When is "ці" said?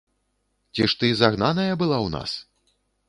0.73-0.87